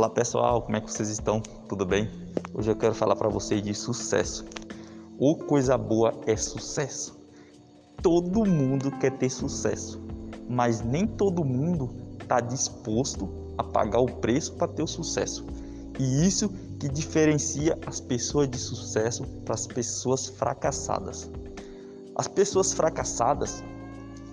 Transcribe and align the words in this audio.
Olá 0.00 0.08
pessoal, 0.08 0.62
como 0.62 0.78
é 0.78 0.80
que 0.80 0.90
vocês 0.90 1.10
estão? 1.10 1.42
Tudo 1.68 1.84
bem? 1.84 2.08
Hoje 2.54 2.70
eu 2.70 2.74
quero 2.74 2.94
falar 2.94 3.14
para 3.16 3.28
vocês 3.28 3.62
de 3.62 3.74
sucesso. 3.74 4.46
Ou 5.18 5.36
coisa 5.36 5.76
boa 5.76 6.14
é 6.26 6.34
sucesso. 6.38 7.20
Todo 8.02 8.46
mundo 8.46 8.90
quer 8.92 9.18
ter 9.18 9.28
sucesso, 9.28 10.00
mas 10.48 10.80
nem 10.80 11.06
todo 11.06 11.44
mundo 11.44 11.90
está 12.18 12.40
disposto 12.40 13.28
a 13.58 13.62
pagar 13.62 14.00
o 14.00 14.06
preço 14.06 14.54
para 14.54 14.68
ter 14.68 14.82
o 14.82 14.86
sucesso. 14.86 15.44
E 15.98 16.26
isso 16.26 16.48
que 16.78 16.88
diferencia 16.88 17.78
as 17.84 18.00
pessoas 18.00 18.48
de 18.48 18.56
sucesso 18.56 19.26
para 19.44 19.54
as 19.54 19.66
pessoas 19.66 20.28
fracassadas. 20.28 21.30
As 22.16 22.26
pessoas 22.26 22.72
fracassadas, 22.72 23.62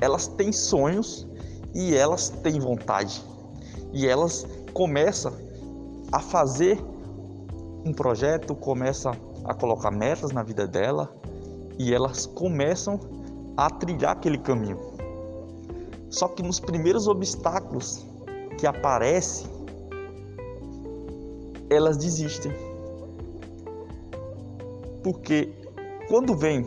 elas 0.00 0.26
têm 0.26 0.52
sonhos 0.52 1.26
e 1.74 1.94
elas 1.94 2.30
têm 2.30 2.58
vontade. 2.58 3.22
E 3.92 4.06
elas 4.06 4.46
começam 4.72 5.49
a 6.12 6.20
fazer 6.20 6.78
um 7.84 7.92
projeto, 7.92 8.54
começam 8.54 9.12
a 9.44 9.54
colocar 9.54 9.90
metas 9.90 10.32
na 10.32 10.42
vida 10.42 10.66
dela 10.66 11.12
e 11.78 11.94
elas 11.94 12.26
começam 12.26 13.00
a 13.56 13.70
trilhar 13.70 14.12
aquele 14.12 14.38
caminho. 14.38 14.78
Só 16.10 16.28
que 16.28 16.42
nos 16.42 16.58
primeiros 16.60 17.06
obstáculos 17.06 18.04
que 18.58 18.66
aparecem, 18.66 19.48
elas 21.70 21.96
desistem. 21.96 22.52
Porque 25.02 25.52
quando 26.08 26.36
vem 26.36 26.66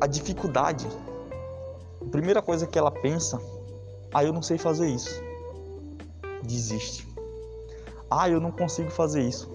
a 0.00 0.06
dificuldade, 0.06 0.86
a 2.00 2.10
primeira 2.10 2.40
coisa 2.40 2.66
que 2.66 2.78
ela 2.78 2.90
pensa, 2.90 3.40
ah, 4.14 4.24
eu 4.24 4.32
não 4.32 4.40
sei 4.40 4.56
fazer 4.56 4.88
isso. 4.88 5.22
Desiste. 6.42 7.11
Ah, 8.14 8.28
eu 8.28 8.38
não 8.38 8.50
consigo 8.50 8.90
fazer 8.90 9.22
isso. 9.22 9.50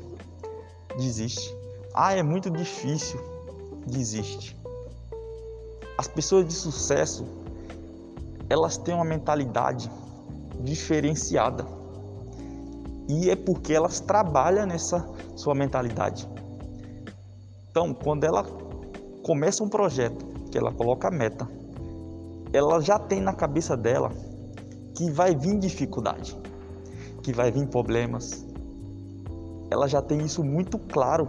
Desiste. 0.98 1.56
Ah, 1.94 2.16
é 2.16 2.24
muito 2.24 2.50
difícil. 2.50 3.20
Desiste. 3.86 4.58
As 5.96 6.08
pessoas 6.08 6.48
de 6.48 6.54
sucesso, 6.56 7.24
elas 8.50 8.76
têm 8.76 8.96
uma 8.96 9.06
mentalidade 9.06 9.92
diferenciada. 10.62 11.68
E 13.08 13.30
é 13.30 13.36
porque 13.36 13.74
elas 13.74 14.00
trabalham 14.00 14.66
nessa 14.66 15.08
sua 15.36 15.54
mentalidade. 15.54 16.28
Então, 17.70 17.94
quando 17.94 18.24
ela 18.24 18.44
começa 19.22 19.64
um 19.64 19.70
projeto, 19.70 20.26
que 20.52 20.58
ela 20.58 20.72
coloca 20.72 21.10
a 21.10 21.12
meta, 21.12 21.48
ela 22.52 22.82
já 22.82 22.98
tem 22.98 23.22
na 23.22 23.34
cabeça 23.34 23.78
dela 23.78 24.12
que 24.96 25.12
vai 25.12 25.36
vir 25.36 25.60
dificuldade, 25.60 26.36
que 27.28 27.34
vai 27.34 27.52
vir 27.52 27.68
problemas. 27.68 28.46
Ela 29.70 29.86
já 29.86 30.02
tem 30.02 30.20
isso 30.20 30.42
muito 30.46 30.80
claro 30.80 31.28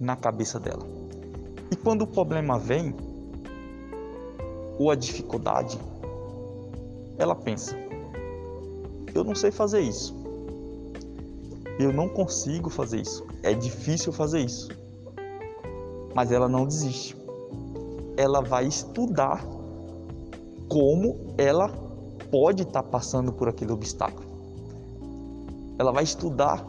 na 0.00 0.16
cabeça 0.16 0.58
dela. 0.58 0.84
E 1.70 1.76
quando 1.76 2.02
o 2.02 2.06
problema 2.08 2.58
vem, 2.58 2.92
ou 4.80 4.90
a 4.90 4.96
dificuldade, 4.96 5.78
ela 7.16 7.36
pensa: 7.36 7.76
eu 9.14 9.22
não 9.22 9.36
sei 9.36 9.52
fazer 9.52 9.80
isso. 9.80 10.12
Eu 11.78 11.92
não 11.92 12.08
consigo 12.08 12.68
fazer 12.68 13.00
isso. 13.00 13.24
É 13.44 13.54
difícil 13.54 14.12
fazer 14.12 14.40
isso. 14.40 14.70
Mas 16.16 16.32
ela 16.32 16.48
não 16.48 16.66
desiste. 16.66 17.16
Ela 18.16 18.40
vai 18.40 18.66
estudar 18.66 19.46
como 20.68 21.32
ela 21.38 21.68
pode 22.28 22.64
estar 22.64 22.82
tá 22.82 22.88
passando 22.88 23.32
por 23.32 23.48
aquele 23.48 23.70
obstáculo. 23.70 24.29
Ela 25.80 25.92
vai 25.92 26.04
estudar 26.04 26.62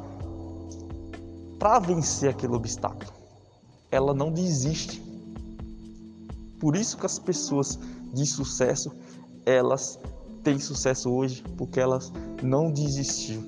para 1.59 1.79
vencer 1.79 2.29
aquele 2.29 2.55
obstáculo. 2.55 3.11
Ela 3.91 4.13
não 4.13 4.31
desiste. 4.31 5.03
Por 6.61 6.77
isso 6.77 6.97
que 6.97 7.05
as 7.05 7.19
pessoas 7.19 7.77
de 8.13 8.25
sucesso, 8.25 8.89
elas 9.45 9.99
têm 10.45 10.57
sucesso 10.59 11.09
hoje, 11.11 11.43
porque 11.57 11.81
elas 11.81 12.09
não 12.41 12.71
desistiram. 12.71 13.43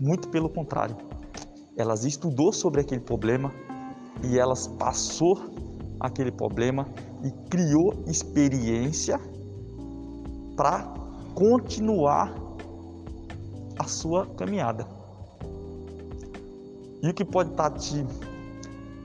Muito 0.00 0.30
pelo 0.30 0.48
contrário. 0.48 0.96
Elas 1.76 2.06
estudou 2.06 2.54
sobre 2.54 2.80
aquele 2.80 3.02
problema 3.02 3.52
e 4.24 4.38
elas 4.38 4.66
passou 4.66 5.38
aquele 6.00 6.32
problema 6.32 6.88
e 7.22 7.30
criou 7.50 8.02
experiência 8.06 9.20
para 10.56 10.90
continuar 11.34 12.34
a 13.78 13.84
sua 13.84 14.26
caminhada. 14.26 14.86
E 17.02 17.08
o 17.08 17.14
que 17.14 17.24
pode 17.24 17.50
estar 17.50 17.70
tá 17.70 17.78
te 17.78 18.06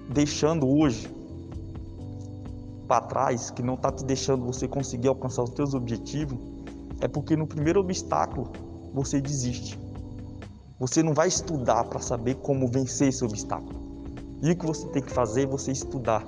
deixando 0.09 0.67
hoje 0.67 1.09
para 2.87 3.01
trás, 3.01 3.49
que 3.51 3.61
não 3.61 3.73
está 3.73 3.91
te 3.91 4.05
deixando 4.05 4.45
você 4.45 4.67
conseguir 4.67 5.07
alcançar 5.07 5.43
os 5.43 5.49
seus 5.51 5.73
objetivos, 5.73 6.37
é 7.01 7.07
porque 7.07 7.35
no 7.35 7.45
primeiro 7.45 7.79
obstáculo 7.79 8.51
você 8.93 9.19
desiste. 9.19 9.77
Você 10.79 11.01
não 11.01 11.13
vai 11.13 11.27
estudar 11.27 11.83
para 11.85 11.99
saber 11.99 12.35
como 12.35 12.67
vencer 12.67 13.09
esse 13.09 13.25
obstáculo. 13.25 13.75
E 14.41 14.51
o 14.51 14.55
que 14.55 14.65
você 14.65 14.87
tem 14.89 15.01
que 15.01 15.11
fazer 15.11 15.43
é 15.43 15.45
você 15.47 15.71
estudar. 15.71 16.23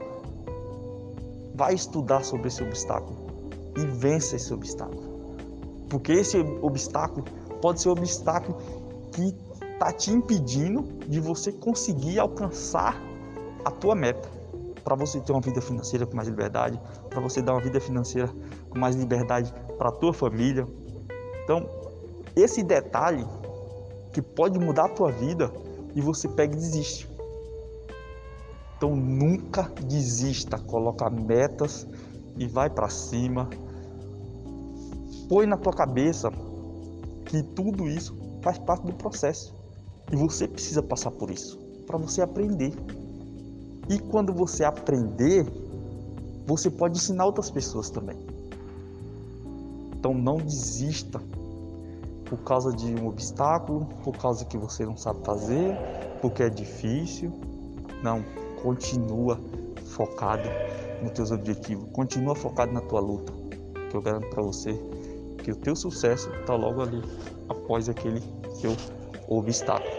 Vai 1.55 1.75
estudar 1.75 2.23
sobre 2.23 2.47
esse 2.47 2.63
obstáculo 2.63 3.15
e 3.77 3.85
vença 3.85 4.35
esse 4.35 4.51
obstáculo. 4.53 5.03
Porque 5.87 6.13
esse 6.13 6.37
obstáculo 6.61 7.25
pode 7.61 7.81
ser 7.81 7.89
um 7.89 7.93
obstáculo 7.93 8.57
que 9.11 9.35
está 9.73 9.91
te 9.91 10.11
impedindo 10.11 10.83
de 11.07 11.19
você 11.19 11.51
conseguir 11.51 12.19
alcançar 12.19 13.01
a 13.63 13.71
tua 13.71 13.95
meta. 13.95 14.29
Para 14.83 14.95
você 14.95 15.19
ter 15.19 15.31
uma 15.31 15.41
vida 15.41 15.61
financeira 15.61 16.05
com 16.05 16.15
mais 16.15 16.27
liberdade, 16.27 16.79
para 17.09 17.19
você 17.19 17.41
dar 17.41 17.53
uma 17.53 17.61
vida 17.61 17.79
financeira 17.79 18.29
com 18.69 18.79
mais 18.79 18.95
liberdade 18.95 19.53
para 19.77 19.89
a 19.89 19.91
tua 19.91 20.13
família. 20.13 20.65
Então, 21.43 21.67
esse 22.35 22.63
detalhe 22.63 23.25
que 24.11 24.21
pode 24.21 24.57
mudar 24.57 24.85
a 24.85 24.89
tua 24.89 25.11
vida 25.11 25.51
e 25.95 26.01
você 26.01 26.27
pega 26.27 26.53
e 26.53 26.57
desiste. 26.57 27.09
Então 28.77 28.95
nunca 28.95 29.63
desista, 29.85 30.57
coloca 30.57 31.09
metas 31.09 31.85
e 32.37 32.47
vai 32.47 32.69
para 32.69 32.87
cima, 32.87 33.49
põe 35.27 35.45
na 35.45 35.57
tua 35.57 35.73
cabeça 35.73 36.31
que 37.29 37.43
tudo 37.43 37.87
isso 37.87 38.15
faz 38.41 38.57
parte 38.57 38.85
do 38.87 38.93
processo 38.93 39.53
e 40.11 40.15
você 40.15 40.47
precisa 40.47 40.81
passar 40.81 41.11
por 41.11 41.29
isso 41.29 41.59
para 41.85 41.97
você 41.97 42.21
aprender. 42.21 42.73
E 43.87 43.97
quando 43.99 44.33
você 44.33 44.63
aprender, 44.63 45.45
você 46.45 46.69
pode 46.69 46.97
ensinar 46.97 47.25
outras 47.25 47.49
pessoas 47.49 47.89
também. 47.89 48.17
Então 49.93 50.13
não 50.13 50.37
desista 50.37 51.21
por 52.25 52.39
causa 52.39 52.71
de 52.71 52.93
um 52.95 53.07
obstáculo, 53.07 53.87
por 54.03 54.15
causa 54.17 54.45
que 54.45 54.57
você 54.57 54.85
não 54.85 54.97
sabe 54.97 55.23
fazer, 55.23 55.75
porque 56.21 56.43
é 56.43 56.49
difícil. 56.49 57.31
Não, 58.03 58.23
continua 58.61 59.39
focado 59.85 60.47
nos 61.01 61.11
teus 61.11 61.31
objetivos, 61.31 61.89
continua 61.91 62.35
focado 62.35 62.71
na 62.71 62.81
tua 62.81 62.99
luta, 62.99 63.33
que 63.89 63.95
eu 63.95 64.01
garanto 64.01 64.29
para 64.29 64.41
você 64.41 64.79
que 65.43 65.51
o 65.51 65.55
teu 65.55 65.75
sucesso 65.75 66.29
está 66.41 66.55
logo 66.55 66.81
ali, 66.81 67.01
após 67.47 67.89
aquele 67.89 68.21
seu 68.53 68.75
obstáculo. 69.27 69.93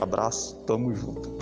Abraço, 0.00 0.56
tamo 0.66 0.94
junto. 0.94 1.35